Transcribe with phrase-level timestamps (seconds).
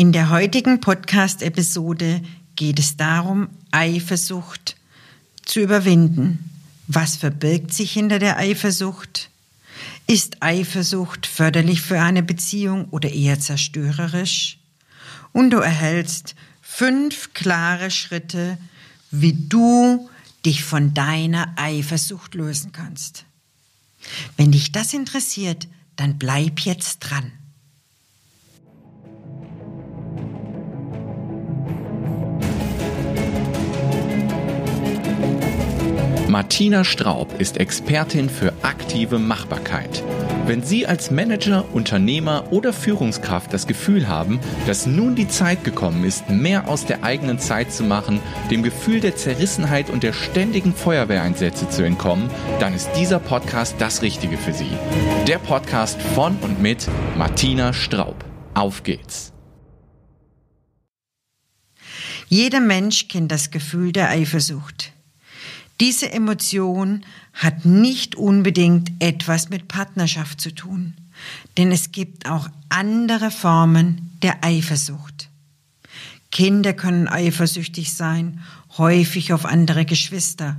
[0.00, 2.22] In der heutigen Podcast-Episode
[2.54, 4.76] geht es darum, Eifersucht
[5.44, 6.50] zu überwinden.
[6.86, 9.28] Was verbirgt sich hinter der Eifersucht?
[10.06, 14.60] Ist Eifersucht förderlich für eine Beziehung oder eher zerstörerisch?
[15.32, 18.56] Und du erhältst fünf klare Schritte,
[19.10, 20.08] wie du
[20.46, 23.24] dich von deiner Eifersucht lösen kannst.
[24.36, 27.32] Wenn dich das interessiert, dann bleib jetzt dran.
[36.28, 40.04] Martina Straub ist Expertin für aktive Machbarkeit.
[40.46, 46.04] Wenn Sie als Manager, Unternehmer oder Führungskraft das Gefühl haben, dass nun die Zeit gekommen
[46.04, 48.20] ist, mehr aus der eigenen Zeit zu machen,
[48.50, 52.28] dem Gefühl der Zerrissenheit und der ständigen Feuerwehreinsätze zu entkommen,
[52.60, 54.70] dann ist dieser Podcast das Richtige für Sie.
[55.26, 58.22] Der Podcast von und mit Martina Straub.
[58.52, 59.32] Auf geht's!
[62.28, 64.92] Jeder Mensch kennt das Gefühl der Eifersucht.
[65.80, 70.94] Diese Emotion hat nicht unbedingt etwas mit Partnerschaft zu tun,
[71.56, 75.28] denn es gibt auch andere Formen der Eifersucht.
[76.32, 78.40] Kinder können eifersüchtig sein,
[78.76, 80.56] häufig auf andere Geschwister.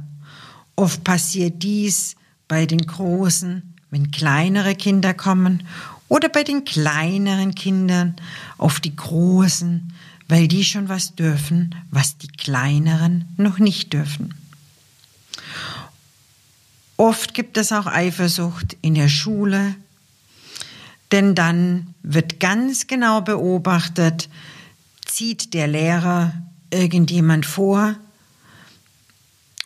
[0.76, 2.16] Oft passiert dies
[2.48, 5.64] bei den Großen, wenn kleinere Kinder kommen,
[6.08, 8.16] oder bei den kleineren Kindern
[8.58, 9.94] auf die Großen,
[10.28, 14.34] weil die schon was dürfen, was die kleineren noch nicht dürfen.
[17.00, 19.74] Oft gibt es auch Eifersucht in der Schule,
[21.14, 24.28] denn dann wird ganz genau beobachtet,
[25.06, 26.34] zieht der Lehrer
[26.72, 27.96] irgendjemand vor,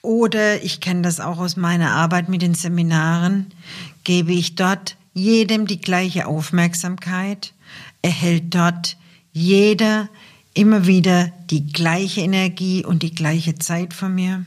[0.04, 3.48] oder ich kenne das auch aus meiner Arbeit mit den Seminaren,
[4.04, 7.56] gebe ich dort jedem die gleiche Aufmerksamkeit,
[8.04, 8.96] erhält dort
[9.32, 10.08] jeder
[10.54, 14.46] immer wieder die gleiche Energie und die gleiche Zeit von mir.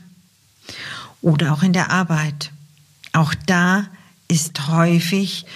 [1.21, 2.53] Oder auch in der Arbeit.
[3.17, 3.87] Auch da
[4.27, 5.47] ist häufig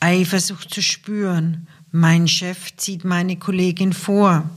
[0.00, 1.68] Eifersucht zu spüren.
[1.92, 4.50] Mein Chef zieht meine Kollegin vor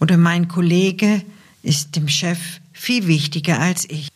[0.00, 1.24] oder mein Kollege
[1.62, 2.40] ist dem Chef
[2.72, 4.08] viel wichtiger als ich.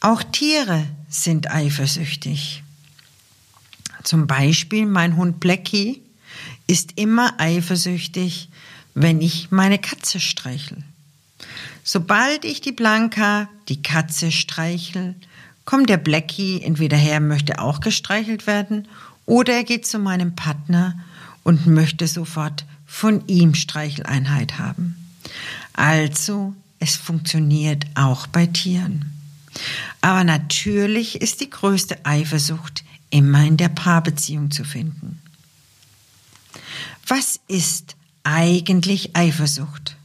[0.00, 2.62] Auch Tiere sind eifersüchtig.
[4.04, 6.02] Zum Beispiel mein Hund Blackie
[6.66, 8.50] ist immer eifersüchtig,
[8.92, 10.84] wenn ich meine Katze streichel.
[11.90, 15.14] Sobald ich die Blanca, die Katze, streichel,
[15.64, 18.86] kommt der Blackie entweder her, möchte auch gestreichelt werden,
[19.24, 21.02] oder er geht zu meinem Partner
[21.44, 24.96] und möchte sofort von ihm Streicheleinheit haben.
[25.72, 29.10] Also, es funktioniert auch bei Tieren.
[30.02, 35.22] Aber natürlich ist die größte Eifersucht immer in der Paarbeziehung zu finden.
[37.06, 39.96] Was ist eigentlich Eifersucht?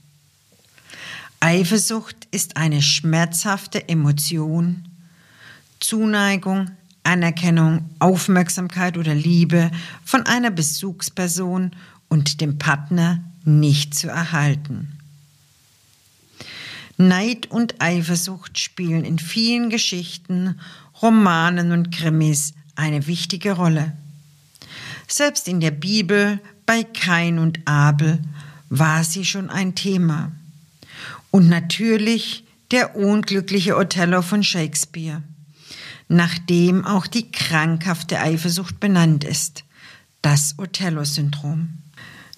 [1.43, 4.87] Eifersucht ist eine schmerzhafte Emotion,
[5.81, 6.71] Zuneigung,
[7.03, 9.69] Anerkennung, Aufmerksamkeit oder Liebe
[10.05, 11.71] von einer Besuchsperson
[12.07, 14.97] und dem Partner nicht zu erhalten.
[16.95, 20.57] Neid und Eifersucht spielen in vielen Geschichten,
[21.01, 23.91] Romanen und Krimis eine wichtige Rolle.
[25.09, 28.19] Selbst in der Bibel bei Kain und Abel
[28.69, 30.31] war sie schon ein Thema.
[31.33, 35.23] Und natürlich der unglückliche Othello von Shakespeare,
[36.07, 39.63] nach dem auch die krankhafte Eifersucht benannt ist,
[40.21, 41.69] das Othello-Syndrom.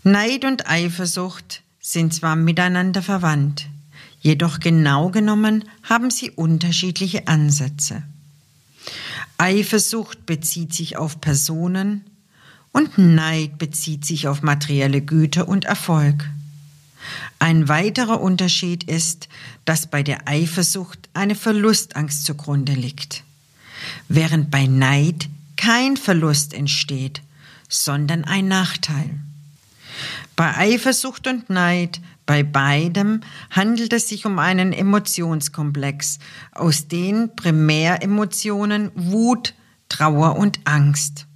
[0.03, 3.67] Neid und Eifersucht sind zwar miteinander verwandt,
[4.22, 8.01] jedoch genau genommen haben sie unterschiedliche Ansätze.
[9.38, 12.05] Eifersucht bezieht sich auf Personen
[12.72, 16.29] und Neid bezieht sich auf materielle Güter und Erfolg.
[17.39, 19.27] Ein weiterer Unterschied ist,
[19.66, 23.23] dass bei der Eifersucht eine Verlustangst zugrunde liegt,
[24.07, 27.21] während bei Neid kein Verlust entsteht,
[27.69, 29.19] sondern ein Nachteil.
[30.35, 33.22] Bei Eifersucht und Neid, bei beidem
[33.52, 36.19] handelt es sich um einen Emotionskomplex,
[36.52, 39.53] aus den Primäremotionen Wut,
[39.90, 41.28] Trauer und Angst.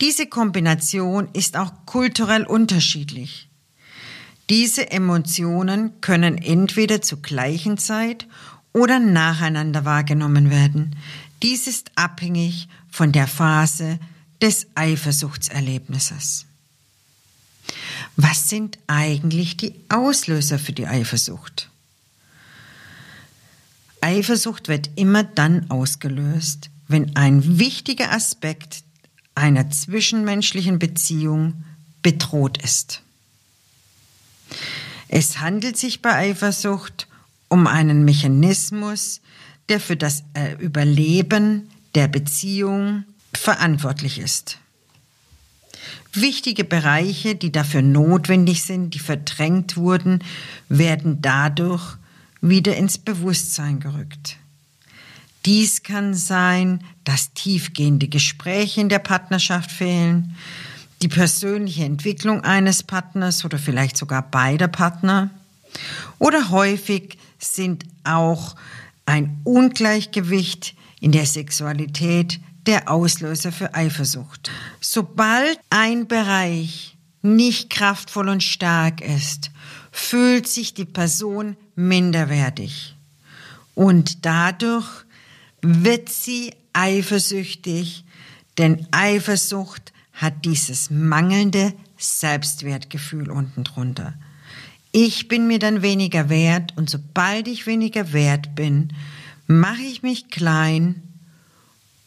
[0.00, 3.45] Diese Kombination ist auch kulturell unterschiedlich.
[4.48, 8.26] Diese Emotionen können entweder zur gleichen Zeit
[8.72, 10.94] oder nacheinander wahrgenommen werden.
[11.42, 13.98] Dies ist abhängig von der Phase
[14.40, 16.46] des Eifersuchtserlebnisses.
[18.16, 21.70] Was sind eigentlich die Auslöser für die Eifersucht?
[24.00, 28.84] Eifersucht wird immer dann ausgelöst, wenn ein wichtiger Aspekt
[29.34, 31.64] einer zwischenmenschlichen Beziehung
[32.02, 33.02] bedroht ist.
[35.08, 37.06] Es handelt sich bei Eifersucht
[37.48, 39.20] um einen Mechanismus,
[39.68, 40.24] der für das
[40.58, 44.58] Überleben der Beziehung verantwortlich ist.
[46.12, 50.20] Wichtige Bereiche, die dafür notwendig sind, die verdrängt wurden,
[50.68, 51.96] werden dadurch
[52.40, 54.36] wieder ins Bewusstsein gerückt.
[55.44, 60.34] Dies kann sein, dass tiefgehende Gespräche in der Partnerschaft fehlen,
[61.06, 65.30] die persönliche Entwicklung eines Partners oder vielleicht sogar beider Partner.
[66.18, 68.56] Oder häufig sind auch
[69.04, 74.50] ein Ungleichgewicht in der Sexualität der Auslöser für Eifersucht.
[74.80, 79.52] Sobald ein Bereich nicht kraftvoll und stark ist,
[79.92, 82.96] fühlt sich die Person minderwertig.
[83.76, 84.88] Und dadurch
[85.62, 88.04] wird sie eifersüchtig,
[88.58, 94.14] denn Eifersucht hat dieses mangelnde Selbstwertgefühl unten drunter.
[94.92, 98.94] Ich bin mir dann weniger wert und sobald ich weniger wert bin,
[99.46, 101.02] mache ich mich klein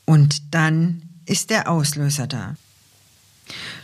[0.05, 2.55] und dann ist der Auslöser da.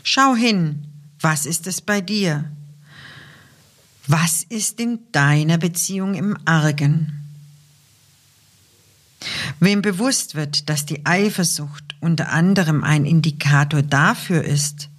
[0.02, 0.86] Schau hin,
[1.20, 2.52] was ist es bei dir?
[4.08, 7.22] Was ist in deiner Beziehung im Argen?
[9.60, 14.90] Wem bewusst wird, dass die Eifersucht unter anderem ein Indikator dafür ist,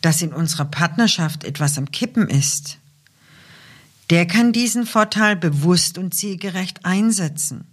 [0.00, 2.78] dass in unserer Partnerschaft etwas am Kippen ist,
[4.08, 7.64] der kann diesen Vorteil bewusst und zielgerecht einsetzen.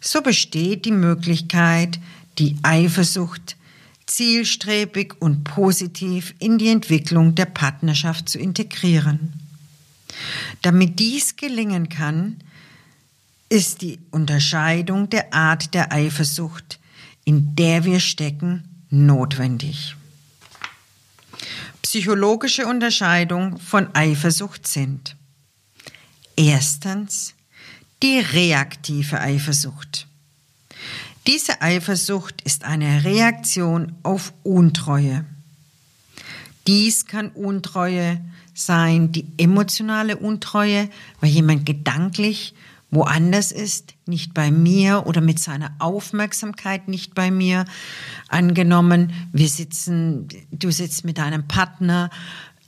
[0.00, 2.00] So besteht die Möglichkeit,
[2.38, 3.56] die Eifersucht
[4.06, 9.32] zielstrebig und positiv in die Entwicklung der Partnerschaft zu integrieren.
[10.62, 12.36] Damit dies gelingen kann,
[13.48, 16.78] ist die Unterscheidung der Art der Eifersucht,
[17.24, 19.96] in der wir stecken, notwendig.
[21.82, 25.16] Psychologische Unterscheidung von Eifersucht sind
[26.36, 27.34] erstens
[28.02, 30.06] die reaktive Eifersucht.
[31.26, 35.24] Diese Eifersucht ist eine Reaktion auf Untreue.
[36.66, 38.20] Dies kann Untreue
[38.54, 40.88] sein, die emotionale Untreue,
[41.20, 42.54] weil jemand gedanklich
[42.94, 47.64] woanders ist, nicht bei mir oder mit seiner Aufmerksamkeit nicht bei mir.
[48.28, 52.10] Angenommen, wir sitzen, du sitzt mit deinem Partner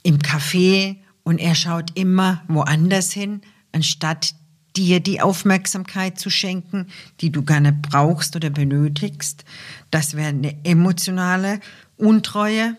[0.03, 3.41] im Café und er schaut immer woanders hin,
[3.71, 4.35] anstatt
[4.75, 6.87] dir die Aufmerksamkeit zu schenken,
[7.21, 9.43] die du gerne brauchst oder benötigst.
[9.91, 11.59] Das wäre eine emotionale
[11.97, 12.77] Untreue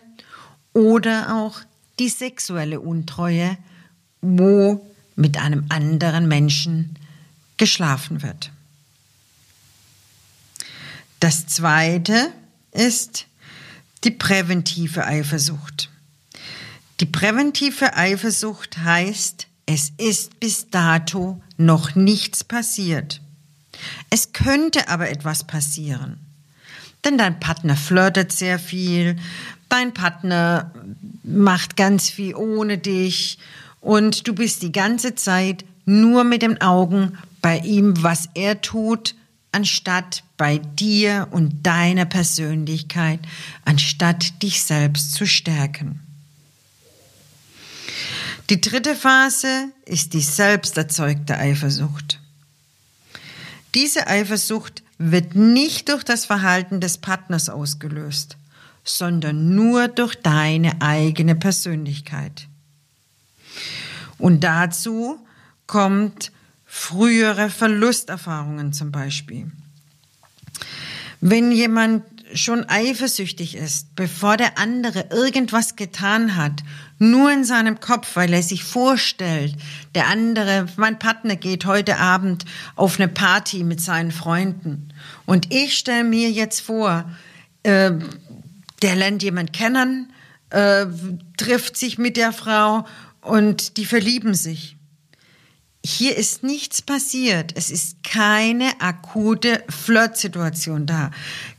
[0.73, 1.59] oder auch
[1.99, 3.57] die sexuelle Untreue,
[4.21, 4.85] wo
[5.15, 6.95] mit einem anderen Menschen
[7.59, 8.51] geschlafen wird.
[11.19, 12.31] Das zweite
[12.71, 13.27] ist
[14.03, 15.89] die präventive Eifersucht.
[16.99, 23.21] Die präventive Eifersucht heißt, es ist bis dato noch nichts passiert.
[24.09, 26.17] Es könnte aber etwas passieren.
[27.05, 29.15] Denn dein Partner flirtet sehr viel,
[29.69, 30.73] dein Partner
[31.23, 33.37] macht ganz viel ohne dich
[33.79, 39.15] und du bist die ganze Zeit nur mit den Augen bei ihm, was er tut,
[39.51, 43.19] anstatt bei dir und deiner Persönlichkeit,
[43.65, 45.99] anstatt dich selbst zu stärken.
[48.49, 52.19] Die dritte Phase ist die selbsterzeugte Eifersucht.
[53.75, 58.37] Diese Eifersucht wird nicht durch das Verhalten des Partners ausgelöst,
[58.83, 62.47] sondern nur durch deine eigene Persönlichkeit.
[64.17, 65.19] Und dazu
[65.67, 66.31] kommt
[66.71, 69.51] frühere Verlusterfahrungen zum Beispiel.
[71.19, 72.03] Wenn jemand
[72.35, 76.61] schon eifersüchtig ist, bevor der andere irgendwas getan hat,
[76.99, 79.55] nur in seinem Kopf, weil er sich vorstellt,
[79.95, 82.45] der andere, mein Partner geht heute Abend
[82.75, 84.93] auf eine Party mit seinen Freunden
[85.25, 87.09] und ich stelle mir jetzt vor,
[87.63, 87.93] äh,
[88.83, 90.13] der lernt jemand kennen,
[90.51, 90.85] äh,
[91.35, 92.85] trifft sich mit der Frau
[93.21, 94.75] und die verlieben sich.
[95.83, 97.53] Hier ist nichts passiert.
[97.55, 101.11] Es ist keine akute Flirtsituation da.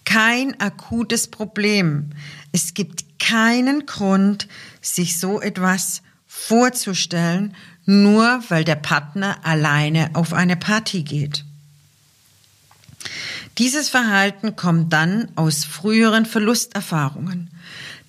[0.04, 2.10] Kein akutes Problem.
[2.52, 4.46] Es gibt keinen Grund,
[4.82, 7.54] sich so etwas vorzustellen,
[7.86, 11.44] nur weil der Partner alleine auf eine Party geht.
[13.58, 17.50] Dieses Verhalten kommt dann aus früheren Verlusterfahrungen.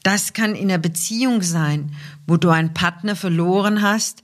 [0.03, 1.95] Das kann in einer Beziehung sein,
[2.27, 4.23] wo du einen Partner verloren hast,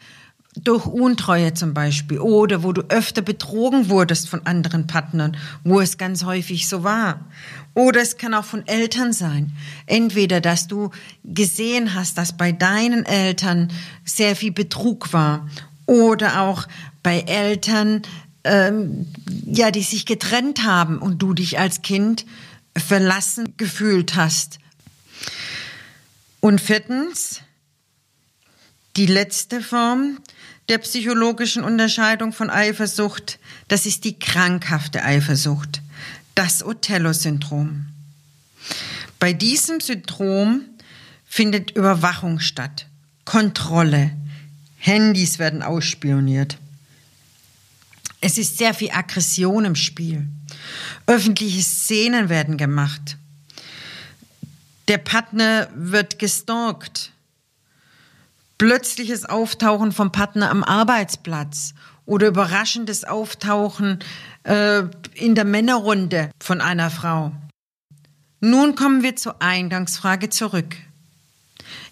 [0.64, 5.98] durch Untreue zum Beispiel oder wo du öfter betrogen wurdest von anderen Partnern, wo es
[5.98, 7.26] ganz häufig so war.
[7.74, 9.52] Oder es kann auch von Eltern sein.
[9.86, 10.90] Entweder, dass du
[11.24, 13.72] gesehen hast, dass bei deinen Eltern
[14.04, 15.48] sehr viel Betrug war
[15.86, 16.68] oder auch
[17.04, 18.02] bei Eltern,
[18.44, 19.08] ähm,
[19.46, 22.26] ja, die sich getrennt haben und du dich als Kind
[22.76, 24.60] verlassen gefühlt hast.
[26.40, 27.42] Und viertens,
[28.96, 30.18] die letzte Form
[30.70, 35.82] der psychologischen Unterscheidung von Eifersucht, das ist die krankhafte Eifersucht,
[36.36, 37.86] das Othello-Syndrom.
[39.20, 40.62] Bei diesem Syndrom
[41.26, 42.88] findet Überwachung statt,
[43.26, 44.12] Kontrolle,
[44.78, 46.58] Handys werden ausspioniert.
[48.22, 50.28] Es ist sehr viel Aggression im Spiel.
[51.06, 53.18] Öffentliche Szenen werden gemacht.
[54.88, 57.12] Der Partner wird gestalkt
[58.58, 61.74] plötzliches Auftauchen vom Partner am Arbeitsplatz
[62.06, 64.00] oder überraschendes Auftauchen
[64.44, 64.84] äh,
[65.14, 67.32] in der Männerrunde von einer Frau.
[68.40, 70.76] Nun kommen wir zur Eingangsfrage zurück.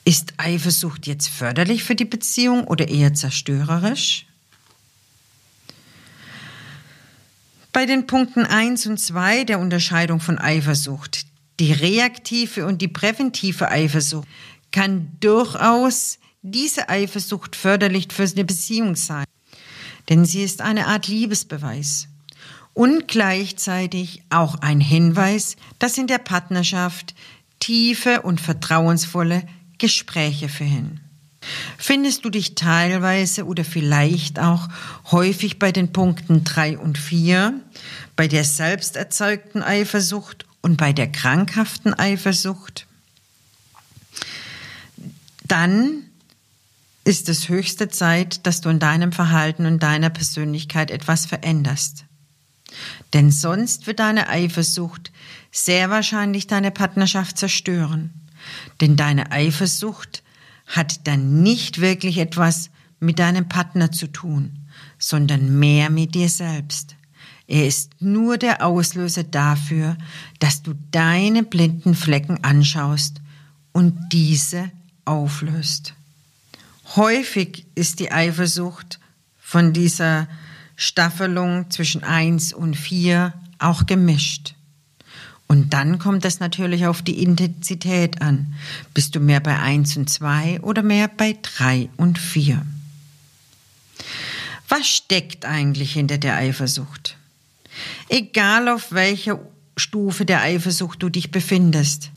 [0.05, 4.27] Ist Eifersucht jetzt förderlich für die Beziehung oder eher zerstörerisch?
[7.73, 11.25] Bei den Punkten 1 und 2 der Unterscheidung von Eifersucht,
[11.59, 14.27] die reaktive und die präventive Eifersucht,
[14.71, 19.25] kann durchaus diese Eifersucht förderlich für eine Beziehung sein.
[20.09, 22.07] Denn sie ist eine Art Liebesbeweis
[22.73, 27.15] und gleichzeitig auch ein Hinweis, dass in der Partnerschaft
[27.59, 29.43] tiefe und vertrauensvolle
[29.79, 30.99] Gespräche verhin.
[31.77, 34.67] Findest du dich teilweise oder vielleicht auch
[35.11, 37.59] häufig bei den Punkten drei und vier,
[38.15, 42.87] bei der selbst erzeugten Eifersucht und bei der krankhaften Eifersucht?
[45.43, 46.03] Dann
[47.05, 52.05] ist es höchste Zeit, dass du in deinem Verhalten und deiner Persönlichkeit etwas veränderst.
[53.13, 55.11] Denn sonst wird deine Eifersucht
[55.51, 58.13] sehr wahrscheinlich deine Partnerschaft zerstören.
[58.81, 60.23] Denn deine Eifersucht
[60.65, 66.95] hat dann nicht wirklich etwas mit deinem Partner zu tun, sondern mehr mit dir selbst.
[67.47, 69.95] Er ist nur der Auslöser dafür,
[70.39, 73.21] dass du deine blinden Flecken anschaust
[73.71, 74.71] und diese
[75.05, 75.93] auflöst.
[76.95, 78.99] Häufig ist die Eifersucht
[79.39, 80.27] von dieser
[80.75, 84.55] Staffelung zwischen eins und vier auch gemischt.
[85.47, 88.55] Und dann kommt es natürlich auf die Intensität an.
[88.93, 92.65] Bist du mehr bei eins und zwei oder mehr bei drei und vier?
[94.67, 97.17] Was steckt eigentlich hinter der Eifersucht?
[98.09, 99.39] Egal auf welcher
[99.77, 102.09] Stufe der Eifersucht du dich befindest,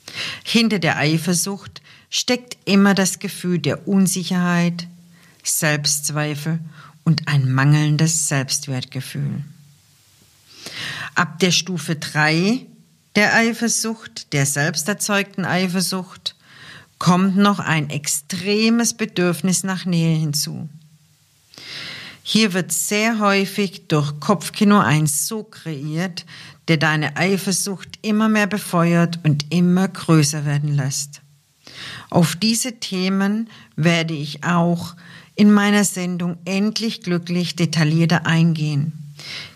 [0.44, 1.77] hinter der Eifersucht
[2.10, 4.86] steckt immer das Gefühl der Unsicherheit,
[5.42, 6.60] Selbstzweifel
[7.04, 9.42] und ein mangelndes Selbstwertgefühl.
[11.14, 12.66] Ab der Stufe 3
[13.16, 16.36] der Eifersucht, der selbsterzeugten Eifersucht,
[16.98, 20.68] kommt noch ein extremes Bedürfnis nach Nähe hinzu.
[22.22, 26.26] Hier wird sehr häufig durch Kopfkino 1 so kreiert,
[26.68, 31.22] der deine Eifersucht immer mehr befeuert und immer größer werden lässt.
[32.10, 34.94] Auf diese Themen werde ich auch
[35.34, 38.92] in meiner Sendung Endlich glücklich detaillierter eingehen.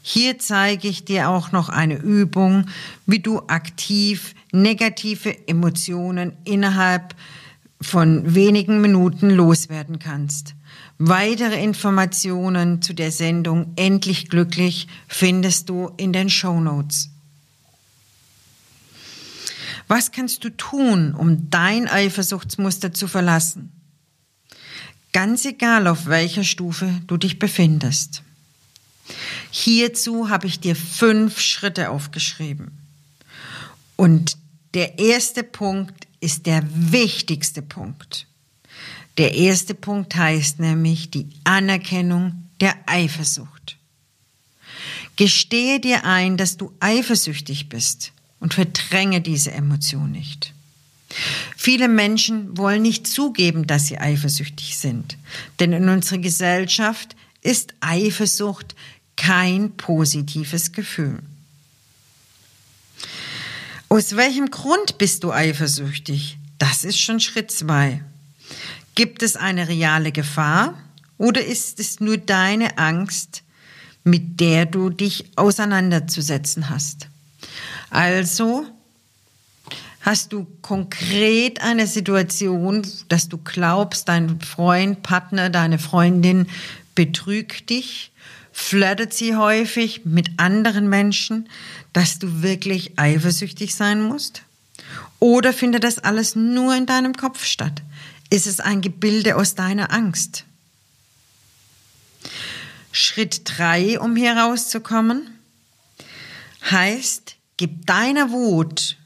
[0.02, 2.66] Hier zeige ich dir auch noch eine Übung,
[3.06, 7.14] wie du aktiv negative Emotionen innerhalb
[7.80, 10.54] von wenigen Minuten loswerden kannst.
[10.98, 17.11] Weitere Informationen zu der Sendung Endlich glücklich findest du in den Show Notes.
[19.94, 23.72] Was kannst du tun, um dein Eifersuchtsmuster zu verlassen?
[25.12, 28.22] Ganz egal, auf welcher Stufe du dich befindest.
[29.50, 32.70] Hierzu habe ich dir fünf Schritte aufgeschrieben.
[33.96, 34.38] Und
[34.72, 38.26] der erste Punkt ist der wichtigste Punkt.
[39.18, 43.76] Der erste Punkt heißt nämlich die Anerkennung der Eifersucht.
[45.16, 50.52] Gestehe dir ein, dass du eifersüchtig bist und verdränge diese Emotion nicht.
[51.56, 55.16] Viele Menschen wollen nicht zugeben, dass sie eifersüchtig sind,
[55.60, 58.74] denn in unserer Gesellschaft ist Eifersucht
[59.16, 61.20] kein positives Gefühl.
[63.88, 66.38] Aus welchem Grund bist du eifersüchtig?
[66.58, 68.02] Das ist schon Schritt zwei.
[68.96, 70.76] Gibt es eine reale Gefahr
[71.16, 73.42] oder ist es nur deine Angst,
[74.02, 77.06] mit der du dich auseinanderzusetzen hast?
[77.92, 78.66] Also
[80.00, 86.48] hast du konkret eine Situation, dass du glaubst, dein Freund, Partner, deine Freundin
[86.94, 88.10] betrügt dich,
[88.50, 91.50] flirtet sie häufig mit anderen Menschen,
[91.92, 94.42] dass du wirklich eifersüchtig sein musst?
[95.18, 97.82] Oder findet das alles nur in deinem Kopf statt?
[98.30, 100.44] Ist es ein Gebilde aus deiner Angst?
[102.90, 105.38] Schritt drei, um hier rauszukommen,
[106.70, 108.96] heißt, gib deiner Wut,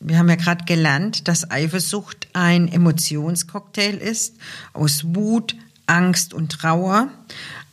[0.00, 4.38] wir haben ja gerade gelernt, dass Eifersucht ein Emotionscocktail ist
[4.72, 5.54] aus Wut,
[5.86, 7.10] Angst und Trauer.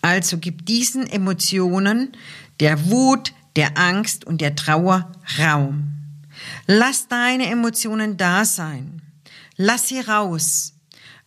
[0.03, 2.12] Also gib diesen Emotionen
[2.59, 5.95] der Wut, der Angst und der Trauer Raum.
[6.67, 9.01] Lass deine Emotionen da sein.
[9.57, 10.75] Lass sie raus.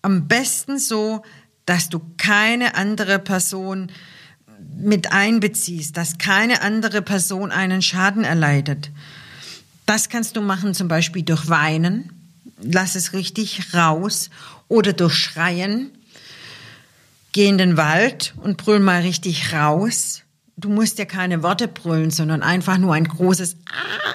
[0.03, 1.25] Am besten so,
[1.67, 3.91] dass du keine andere Person
[4.83, 8.91] mit einbeziehst, dass keine andere Person einen Schaden erleidet.
[9.87, 12.11] Das kannst du machen zum Beispiel durch Weinen,
[12.61, 14.31] lass es richtig raus
[14.69, 15.91] oder durch Schreien.
[17.33, 20.23] Geh in den Wald und brüll mal richtig raus.
[20.57, 23.57] Du musst ja keine Worte brüllen, sondern einfach nur ein großes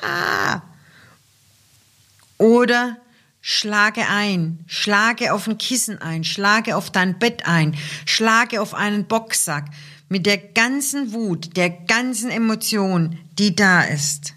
[0.02, 0.62] Ah.
[2.38, 2.98] Oder
[3.42, 9.06] schlage ein, schlage auf ein Kissen ein, schlage auf dein Bett ein, schlage auf einen
[9.06, 9.66] Boxsack
[10.10, 14.34] mit der ganzen Wut, der ganzen Emotion, die da ist.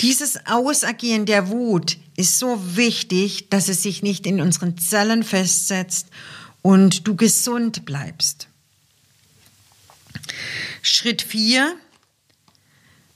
[0.00, 6.08] Dieses Ausagieren der Wut ist so wichtig, dass es sich nicht in unseren Zellen festsetzt
[6.62, 8.48] und du gesund bleibst.
[10.82, 11.74] Schritt 4.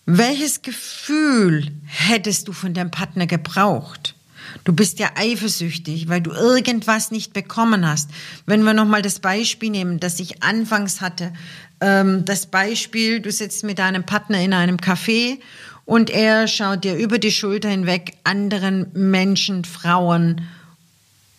[0.06, 4.16] Welches Gefühl hättest du von deinem Partner gebraucht?
[4.64, 8.10] Du bist ja eifersüchtig, weil du irgendwas nicht bekommen hast.
[8.46, 11.32] Wenn wir nochmal das Beispiel nehmen, das ich anfangs hatte,
[11.80, 15.38] ähm, das Beispiel, du sitzt mit deinem Partner in einem Café
[15.84, 20.42] und er schaut dir über die Schulter hinweg anderen Menschen, Frauen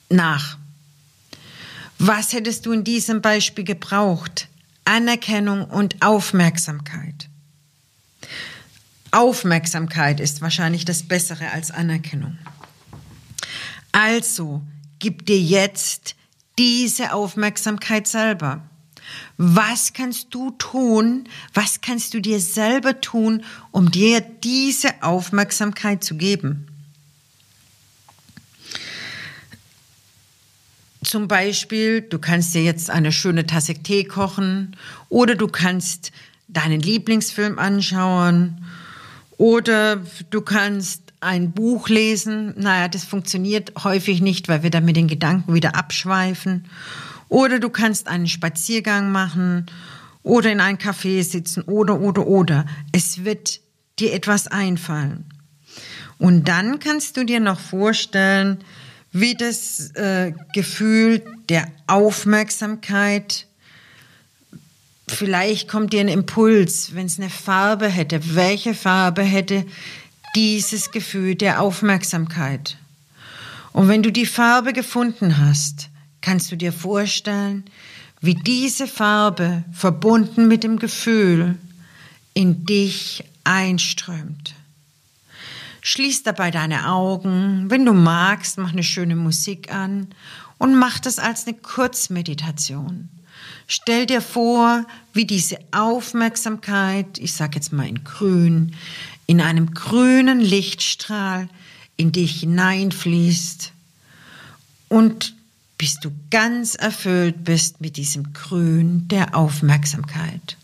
[0.09, 0.57] nach.
[1.99, 4.49] Was hättest du in diesem Beispiel gebraucht?
[4.85, 7.29] Anerkennung und Aufmerksamkeit.
[9.11, 12.37] Aufmerksamkeit ist wahrscheinlich das Bessere als Anerkennung.
[13.93, 14.61] Also
[14.99, 16.15] gib dir jetzt
[16.57, 18.61] diese Aufmerksamkeit selber.
[19.37, 21.29] Was kannst du tun?
[21.53, 26.67] Was kannst du dir selber tun, um dir diese Aufmerksamkeit zu geben?
[31.03, 34.75] Zum Beispiel, du kannst dir jetzt eine schöne Tasse Tee kochen
[35.09, 36.11] oder du kannst
[36.47, 38.65] deinen Lieblingsfilm anschauen
[39.37, 39.97] oder
[40.29, 42.53] du kannst ein Buch lesen.
[42.57, 46.65] Naja, das funktioniert häufig nicht, weil wir dann mit den Gedanken wieder abschweifen.
[47.29, 49.65] Oder du kannst einen Spaziergang machen
[50.21, 52.65] oder in ein Café sitzen oder, oder, oder.
[52.91, 53.59] Es wird
[53.99, 55.25] dir etwas einfallen.
[56.17, 58.59] Und dann kannst du dir noch vorstellen,
[59.11, 63.45] wie das äh, Gefühl der Aufmerksamkeit,
[65.07, 69.65] vielleicht kommt dir ein Impuls, wenn es eine Farbe hätte, welche Farbe hätte
[70.35, 72.77] dieses Gefühl der Aufmerksamkeit?
[73.71, 75.89] Und wenn du die Farbe gefunden hast,
[76.21, 77.65] kannst du dir vorstellen,
[78.21, 81.57] wie diese Farbe verbunden mit dem Gefühl
[82.33, 84.55] in dich einströmt.
[85.81, 87.65] Schließ dabei deine Augen.
[87.69, 90.07] Wenn du magst, mach eine schöne Musik an
[90.57, 93.09] und mach das als eine Kurzmeditation.
[93.67, 98.75] Stell dir vor, wie diese Aufmerksamkeit, ich sag jetzt mal in grün,
[99.25, 101.47] in einem grünen Lichtstrahl
[101.97, 103.71] in dich hineinfließt
[104.89, 105.35] und
[105.77, 110.57] bis du ganz erfüllt bist mit diesem Grün der Aufmerksamkeit.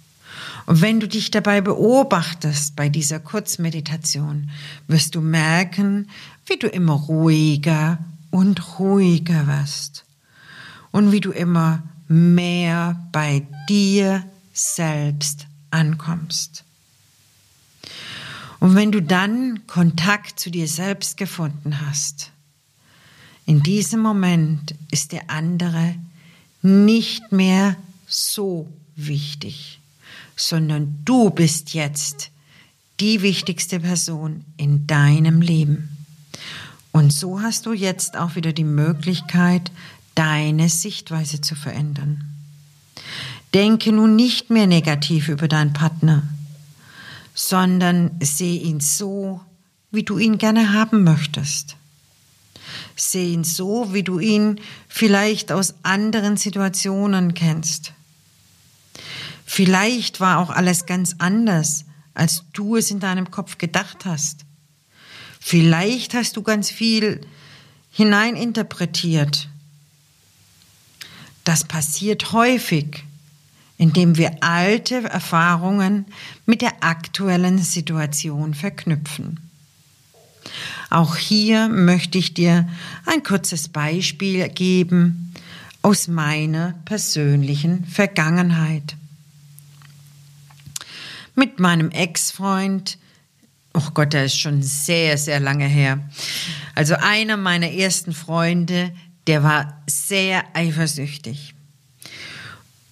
[0.65, 4.49] Und wenn du dich dabei beobachtest bei dieser Kurzmeditation,
[4.87, 6.09] wirst du merken,
[6.45, 7.97] wie du immer ruhiger
[8.29, 10.05] und ruhiger wirst
[10.91, 16.63] und wie du immer mehr bei dir selbst ankommst.
[18.59, 22.31] Und wenn du dann Kontakt zu dir selbst gefunden hast,
[23.45, 25.95] in diesem Moment ist der andere
[26.61, 29.79] nicht mehr so wichtig,
[30.35, 32.31] sondern du bist jetzt
[32.99, 35.89] die wichtigste Person in deinem Leben.
[36.91, 39.71] Und so hast du jetzt auch wieder die Möglichkeit,
[40.15, 42.25] deine Sichtweise zu verändern.
[43.53, 46.23] Denke nun nicht mehr negativ über deinen Partner,
[47.39, 49.39] sondern sehe ihn so,
[49.91, 51.77] wie du ihn gerne haben möchtest
[52.97, 57.93] sehen, so wie du ihn vielleicht aus anderen Situationen kennst.
[59.45, 64.41] Vielleicht war auch alles ganz anders, als du es in deinem Kopf gedacht hast.
[65.39, 67.21] Vielleicht hast du ganz viel
[67.89, 69.47] hineininterpretiert.
[71.45, 73.05] Das passiert häufig,
[73.79, 76.05] indem wir alte Erfahrungen
[76.45, 79.39] mit der aktuellen Situation verknüpfen.
[80.89, 82.67] Auch hier möchte ich dir
[83.05, 85.33] ein kurzes Beispiel geben
[85.81, 88.97] aus meiner persönlichen Vergangenheit.
[91.35, 92.97] Mit meinem Ex-Freund,
[93.73, 95.99] oh Gott, der ist schon sehr, sehr lange her.
[96.75, 98.91] Also einer meiner ersten Freunde,
[99.27, 101.53] der war sehr eifersüchtig.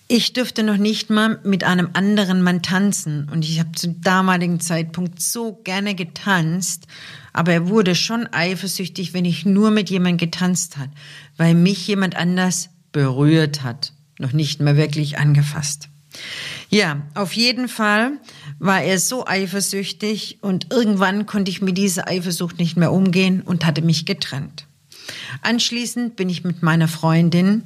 [0.10, 4.62] Ich dürfte noch nicht mal mit einem anderen Mann tanzen und ich habe zum damaligen
[4.62, 6.88] Zeitpunkt so gerne getanzt,
[7.34, 10.90] aber er wurde schon eifersüchtig, wenn ich nur mit jemandem getanzt hat,
[11.36, 15.90] weil mich jemand anders berührt hat, noch nicht mehr wirklich angefasst.
[16.70, 18.14] Ja, auf jeden Fall
[18.60, 23.66] war er so eifersüchtig und irgendwann konnte ich mit dieser Eifersucht nicht mehr umgehen und
[23.66, 24.67] hatte mich getrennt.
[25.42, 27.64] Anschließend bin ich mit meiner Freundin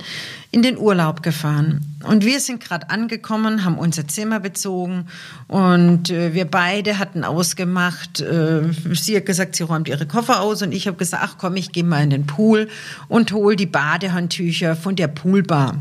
[0.51, 1.81] in den Urlaub gefahren.
[2.03, 5.07] Und wir sind gerade angekommen, haben unser Zimmer bezogen
[5.47, 10.61] und äh, wir beide hatten ausgemacht, äh, sie hat gesagt, sie räumt ihre Koffer aus
[10.61, 12.69] und ich habe gesagt, ach komm, ich gehe mal in den Pool
[13.07, 15.79] und hol die Badehandtücher von der Poolbar.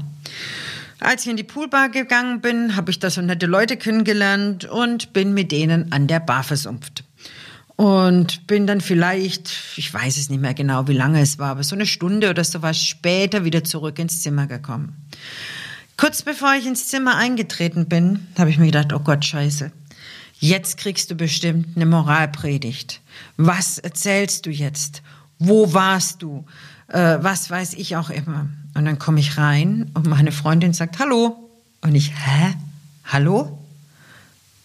[1.00, 5.14] Als ich in die Poolbar gegangen bin, habe ich da so nette Leute kennengelernt und
[5.14, 7.04] bin mit denen an der Bar versumpft.
[7.80, 11.64] Und bin dann vielleicht, ich weiß es nicht mehr genau, wie lange es war, aber
[11.64, 14.94] so eine Stunde oder so was später wieder zurück ins Zimmer gekommen.
[15.96, 19.72] Kurz bevor ich ins Zimmer eingetreten bin, habe ich mir gedacht, oh Gott, scheiße.
[20.38, 23.00] Jetzt kriegst du bestimmt eine Moralpredigt.
[23.38, 25.00] Was erzählst du jetzt?
[25.38, 26.44] Wo warst du?
[26.88, 28.50] Äh, was weiß ich auch immer.
[28.74, 31.48] Und dann komme ich rein und meine Freundin sagt, hallo.
[31.80, 32.56] Und ich, hä?
[33.06, 33.59] Hallo?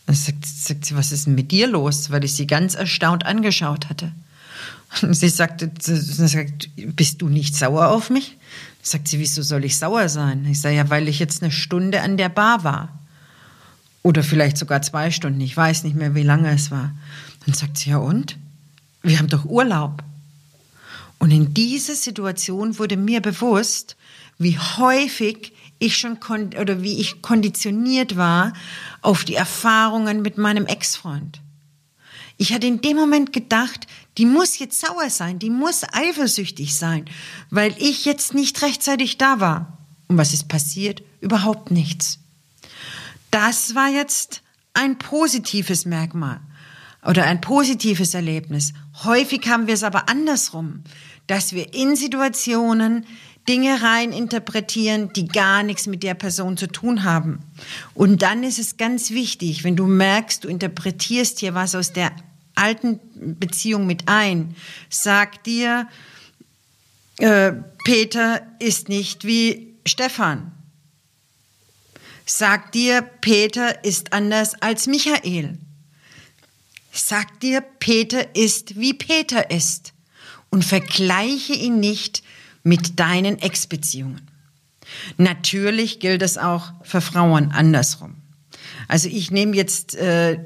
[0.05, 2.11] Dann sagt, sagt sie, was ist denn mit dir los?
[2.11, 4.11] Weil ich sie ganz erstaunt angeschaut hatte.
[5.01, 8.29] Und sie sagte, sagt, bist du nicht sauer auf mich?
[8.29, 10.45] Dann sagt sie, wieso soll ich sauer sein?
[10.49, 12.99] Ich sage, ja, weil ich jetzt eine Stunde an der Bar war.
[14.03, 16.91] Oder vielleicht sogar zwei Stunden, ich weiß nicht mehr, wie lange es war.
[17.45, 18.37] Dann sagt sie, ja und?
[19.01, 20.03] Wir haben doch Urlaub.
[21.17, 23.95] Und in dieser Situation wurde mir bewusst,
[24.37, 26.17] wie häufig ich schon
[26.59, 28.53] oder wie ich konditioniert war
[29.05, 31.41] auf die Erfahrungen mit meinem Ex-Freund.
[32.37, 33.87] Ich hatte in dem Moment gedacht,
[34.17, 37.05] die muss jetzt sauer sein, die muss eifersüchtig sein,
[37.49, 39.77] weil ich jetzt nicht rechtzeitig da war.
[40.07, 41.01] Und was ist passiert?
[41.21, 42.19] Überhaupt nichts.
[43.31, 44.41] Das war jetzt
[44.73, 46.41] ein positives Merkmal
[47.05, 48.73] oder ein positives Erlebnis.
[49.03, 50.83] Häufig haben wir es aber andersrum,
[51.27, 53.05] dass wir in Situationen
[53.47, 57.39] Dinge rein interpretieren, die gar nichts mit der Person zu tun haben.
[57.93, 62.11] Und dann ist es ganz wichtig, wenn du merkst, du interpretierst hier was aus der
[62.55, 62.99] alten
[63.39, 64.55] Beziehung mit ein,
[64.89, 65.87] sag dir,
[67.19, 67.51] äh,
[67.83, 70.51] Peter ist nicht wie Stefan.
[72.25, 75.59] Sag dir, Peter ist anders als Michael.
[76.91, 79.93] Sag dir, Peter ist wie Peter ist.
[80.49, 82.23] Und vergleiche ihn nicht
[82.65, 84.21] mit deinen Ex-Beziehungen.
[85.17, 88.15] Natürlich gilt es auch für Frauen andersrum.
[88.87, 90.39] Also ich nehme jetzt äh,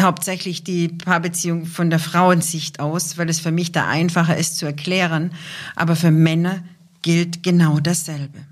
[0.00, 4.66] hauptsächlich die Paarbeziehung von der Frauensicht aus, weil es für mich da einfacher ist zu
[4.66, 5.32] erklären.
[5.74, 6.62] Aber für Männer
[7.02, 8.44] gilt genau dasselbe.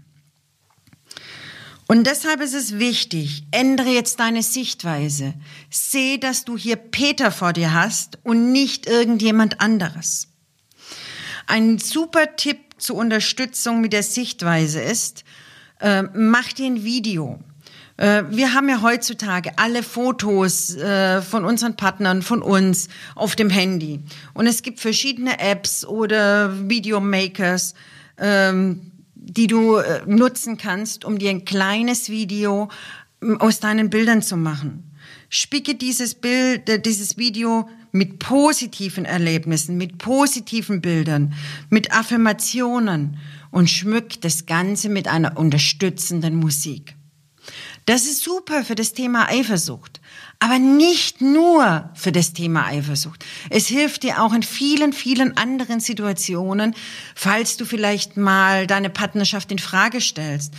[1.87, 5.35] Und deshalb ist es wichtig, ändere jetzt deine Sichtweise.
[5.69, 10.29] Seh, dass du hier Peter vor dir hast und nicht irgendjemand anderes.
[11.47, 15.25] Ein super Tipp zur Unterstützung mit der Sichtweise ist,
[15.81, 17.41] äh, mach dir ein Video.
[17.97, 23.51] Äh, wir haben ja heutzutage alle Fotos äh, von unseren Partnern, von uns auf dem
[23.51, 24.01] Handy.
[24.33, 27.75] Und es gibt verschiedene Apps oder Videomakers,
[28.19, 32.69] ähm, die du äh, nutzen kannst, um dir ein kleines Video
[33.23, 34.91] ähm, aus deinen Bildern zu machen.
[35.29, 41.33] Spicke dieses Bild, dieses Video mit positiven Erlebnissen, mit positiven Bildern,
[41.71, 43.19] mit Affirmationen
[43.53, 46.97] und schmückt das Ganze mit einer unterstützenden Musik.
[47.87, 50.01] Das ist super für das Thema Eifersucht,
[50.41, 53.25] aber nicht nur für das Thema Eifersucht.
[53.49, 56.75] Es hilft dir auch in vielen, vielen anderen Situationen,
[57.15, 60.53] falls du vielleicht mal deine Partnerschaft in Frage stellst.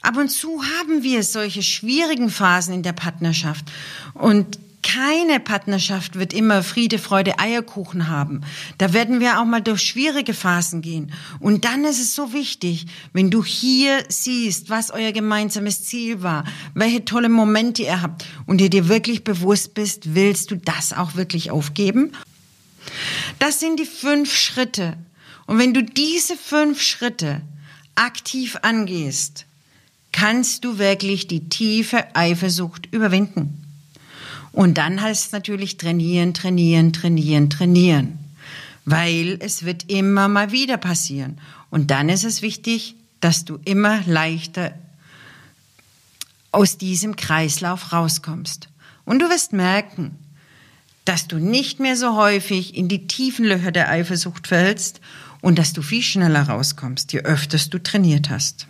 [0.00, 3.70] Ab und zu haben wir solche schwierigen Phasen in der Partnerschaft
[4.14, 8.40] und keine Partnerschaft wird immer Friede, Freude, Eierkuchen haben.
[8.78, 11.12] Da werden wir auch mal durch schwierige Phasen gehen.
[11.40, 16.44] Und dann ist es so wichtig, wenn du hier siehst, was euer gemeinsames Ziel war,
[16.72, 21.16] welche tolle Momente ihr habt und ihr dir wirklich bewusst bist, willst du das auch
[21.16, 22.12] wirklich aufgeben?
[23.38, 24.96] Das sind die fünf Schritte.
[25.46, 27.42] Und wenn du diese fünf Schritte
[27.94, 29.44] aktiv angehst,
[30.12, 33.57] kannst du wirklich die tiefe Eifersucht überwinden.
[34.58, 38.18] Und dann heißt es natürlich trainieren, trainieren, trainieren, trainieren.
[38.84, 41.40] Weil es wird immer mal wieder passieren.
[41.70, 44.74] Und dann ist es wichtig, dass du immer leichter
[46.50, 48.68] aus diesem Kreislauf rauskommst.
[49.04, 50.18] Und du wirst merken,
[51.04, 55.00] dass du nicht mehr so häufig in die tiefen Löcher der Eifersucht fällst
[55.40, 58.66] und dass du viel schneller rauskommst, je öfter du trainiert hast.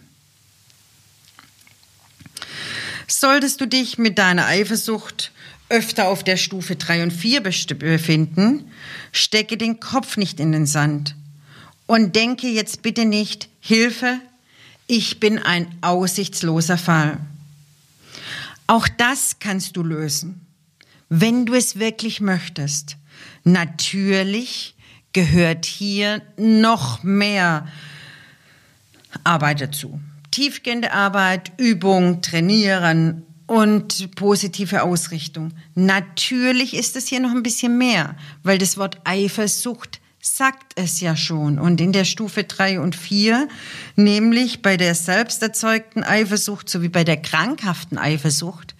[3.06, 5.32] Solltest du dich mit deiner Eifersucht
[5.68, 8.70] öfter auf der Stufe 3 und 4 befinden,
[9.12, 11.14] stecke den Kopf nicht in den Sand
[11.86, 14.20] und denke jetzt bitte nicht, Hilfe,
[14.86, 17.18] ich bin ein aussichtsloser Fall.
[18.66, 20.46] Auch das kannst du lösen,
[21.08, 22.96] wenn du es wirklich möchtest.
[23.44, 24.74] Natürlich
[25.12, 27.66] gehört hier noch mehr
[29.24, 30.00] Arbeit dazu.
[30.30, 35.52] Tiefgehende Arbeit, Übung, Trainieren und positive Ausrichtung.
[35.74, 41.16] Natürlich ist es hier noch ein bisschen mehr, weil das Wort Eifersucht sagt es ja
[41.16, 41.58] schon.
[41.58, 43.48] Und in der Stufe 3 und 4,
[43.96, 48.74] nämlich bei der selbsterzeugten Eifersucht sowie bei der krankhaften Eifersucht,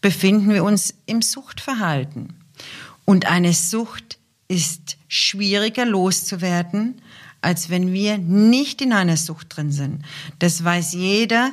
[0.00, 2.34] befinden wir uns im Suchtverhalten.
[3.04, 7.00] Und eine Sucht ist schwieriger loszuwerden,
[7.40, 10.02] als wenn wir nicht in einer Sucht drin sind.
[10.40, 11.52] Das weiß jeder,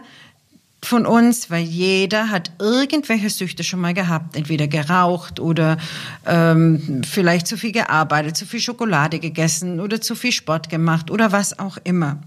[0.88, 5.78] von uns, weil jeder hat irgendwelche Süchte schon mal gehabt, entweder geraucht oder
[6.26, 11.32] ähm, vielleicht zu viel gearbeitet, zu viel Schokolade gegessen oder zu viel Sport gemacht oder
[11.32, 12.21] was auch immer.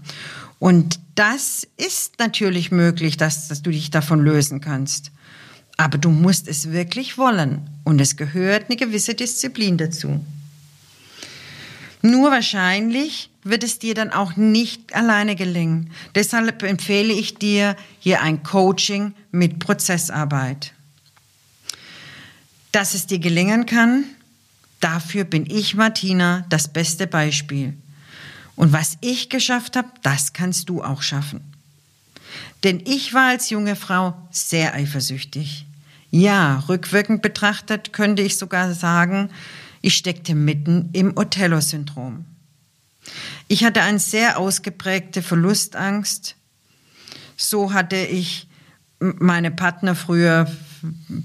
[0.59, 5.11] Und das ist natürlich möglich, dass, dass du dich davon lösen kannst.
[5.77, 10.19] Aber du musst es wirklich wollen und es gehört eine gewisse Disziplin dazu.
[12.01, 15.91] Nur wahrscheinlich wird es dir dann auch nicht alleine gelingen.
[16.15, 20.73] Deshalb empfehle ich dir hier ein Coaching mit Prozessarbeit.
[22.71, 24.03] Dass es dir gelingen kann,
[24.79, 27.73] dafür bin ich, Martina, das beste Beispiel.
[28.55, 31.41] Und was ich geschafft habe, das kannst du auch schaffen.
[32.63, 35.65] Denn ich war als junge Frau sehr eifersüchtig.
[36.11, 39.29] Ja, rückwirkend betrachtet könnte ich sogar sagen,
[39.81, 42.25] ich steckte mitten im Othello-Syndrom.
[43.47, 46.35] Ich hatte eine sehr ausgeprägte Verlustangst.
[47.35, 48.47] So hatte ich
[48.99, 50.51] meine Partner früher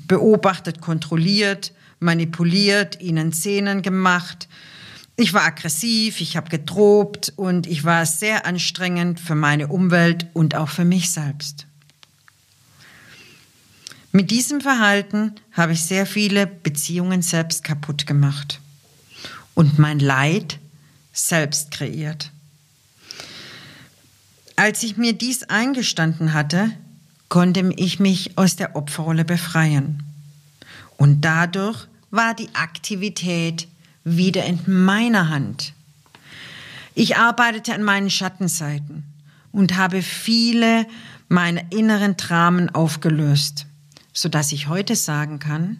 [0.07, 4.49] beobachtet, kontrolliert, manipuliert, ihnen Szenen gemacht.
[5.17, 10.55] Ich war aggressiv, ich habe gedroht und ich war sehr anstrengend für meine Umwelt und
[10.55, 11.67] auch für mich selbst.
[14.11, 18.61] Mit diesem Verhalten habe ich sehr viele Beziehungen selbst kaputt gemacht
[19.55, 20.59] und mein Leid
[21.15, 22.31] selbst kreiert.
[24.57, 26.71] Als ich mir dies eingestanden hatte,
[27.31, 30.03] konnte ich mich aus der Opferrolle befreien.
[30.99, 33.67] Und dadurch war die Aktivität
[34.05, 35.73] wieder in meiner Hand.
[36.95, 39.05] Ich arbeitete an meinen Schattenseiten
[39.53, 40.87] und habe viele
[41.29, 43.67] meiner inneren Dramen aufgelöst
[44.15, 45.79] sodass ich heute sagen kann,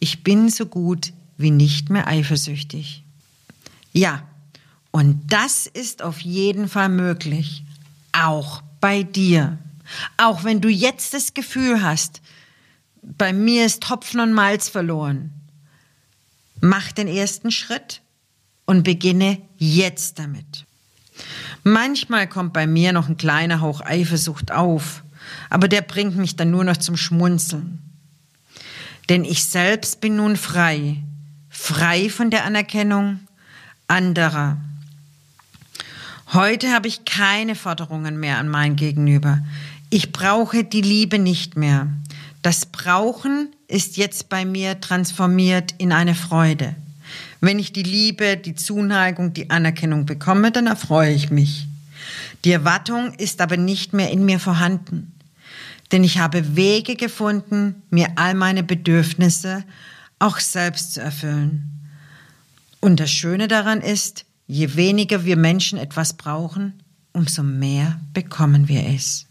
[0.00, 3.04] ich bin so gut wie nicht mehr eifersüchtig.
[3.92, 4.22] Ja,
[4.98, 7.62] und das ist auf jeden Fall möglich,
[8.10, 9.56] auch bei dir.
[10.16, 12.20] Auch wenn du jetzt das Gefühl hast,
[13.00, 15.30] bei mir ist Hopfen und Malz verloren.
[16.60, 18.02] Mach den ersten Schritt
[18.64, 20.66] und beginne jetzt damit.
[21.62, 25.04] Manchmal kommt bei mir noch ein kleiner Hauch Eifersucht auf,
[25.48, 27.78] aber der bringt mich dann nur noch zum Schmunzeln.
[29.08, 31.04] Denn ich selbst bin nun frei,
[31.50, 33.20] frei von der Anerkennung
[33.86, 34.56] anderer.
[36.32, 39.38] Heute habe ich keine Forderungen mehr an mein Gegenüber.
[39.90, 41.88] Ich brauche die Liebe nicht mehr.
[42.42, 46.74] Das Brauchen ist jetzt bei mir transformiert in eine Freude.
[47.40, 51.66] Wenn ich die Liebe, die Zuneigung, die Anerkennung bekomme, dann erfreue ich mich.
[52.44, 55.12] Die Erwartung ist aber nicht mehr in mir vorhanden
[55.92, 59.64] denn ich habe Wege gefunden, mir all meine Bedürfnisse
[60.18, 61.88] auch selbst zu erfüllen.
[62.80, 66.82] Und das Schöne daran ist, je weniger wir Menschen etwas brauchen,
[67.12, 69.26] umso mehr bekommen wir es.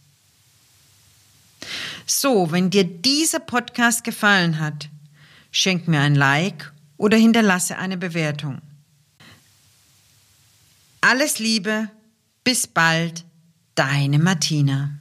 [2.06, 4.90] So, wenn dir dieser Podcast gefallen hat,
[5.52, 8.62] schenk mir ein Like oder hinterlasse eine Bewertung.
[11.02, 11.90] Alles Liebe,
[12.44, 13.26] bis bald,
[13.76, 15.00] deine Martina.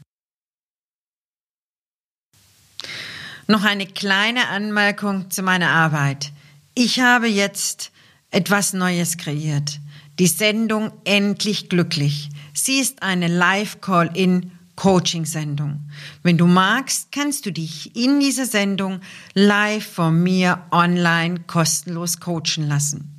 [3.46, 6.32] Noch eine kleine Anmerkung zu meiner Arbeit.
[6.74, 7.92] Ich habe jetzt
[8.30, 9.78] etwas Neues kreiert.
[10.18, 12.30] Die Sendung Endlich Glücklich.
[12.54, 15.80] Sie ist eine Live-Call-In Coaching-Sendung.
[16.22, 19.00] Wenn du magst, kannst du dich in dieser Sendung
[19.34, 23.14] live von mir online kostenlos coachen lassen.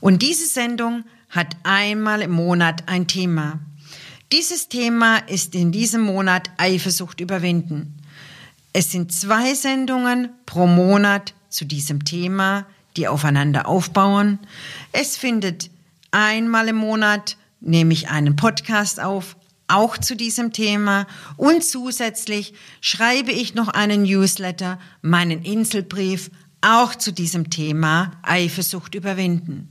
[0.00, 3.58] Und diese Sendung hat einmal im Monat ein Thema.
[4.30, 7.94] Dieses Thema ist in diesem Monat Eifersucht überwinden.
[8.72, 14.38] Es sind zwei Sendungen pro Monat zu diesem Thema, die aufeinander aufbauen.
[14.92, 15.70] Es findet
[16.12, 23.32] einmal im Monat, nehme ich einen Podcast auf, auch zu diesem Thema und zusätzlich schreibe
[23.32, 29.68] ich noch einen Newsletter, meinen Inselbrief, auch zu diesem Thema Eifersucht überwinden.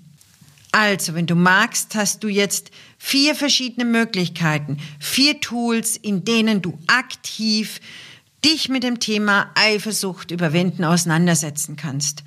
[0.73, 6.77] Also, wenn du magst, hast du jetzt vier verschiedene Möglichkeiten, vier Tools, in denen du
[6.87, 7.81] aktiv
[8.43, 12.23] dich mit dem Thema Eifersucht überwinden auseinandersetzen kannst.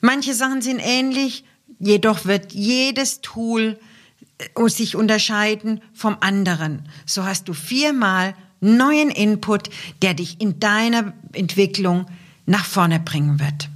[0.00, 1.44] Manche Sachen sind ähnlich,
[1.80, 3.80] jedoch wird jedes Tool
[4.38, 6.88] äh, sich unterscheiden vom anderen.
[7.06, 9.70] So hast du viermal neuen Input,
[10.02, 12.06] der dich in deiner Entwicklung
[12.46, 13.68] nach vorne bringen wird.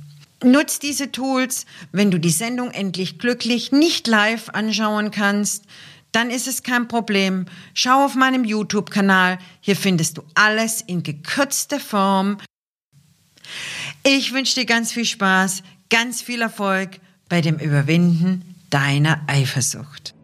[0.45, 5.65] Nutz diese Tools, wenn du die Sendung endlich glücklich nicht live anschauen kannst,
[6.13, 7.47] dann ist es kein Problem.
[7.73, 12.39] Schau auf meinem YouTube-Kanal, hier findest du alles in gekürzter Form.
[14.05, 17.01] Ich wünsche dir ganz viel Spaß, ganz viel Erfolg
[17.35, 20.15] bei dem Überwinden deiner Eifersucht.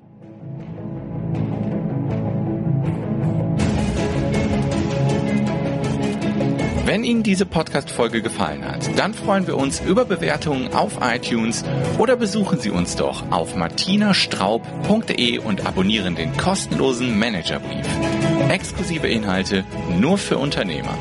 [6.85, 11.65] Wenn Ihnen diese Podcast-Folge gefallen hat, dann freuen wir uns über Bewertungen auf iTunes
[11.99, 17.89] oder besuchen Sie uns doch auf martinastraub.de und abonnieren den kostenlosen Managerbrief.
[18.49, 19.65] Exklusive Inhalte
[19.99, 20.97] nur für Unternehmer.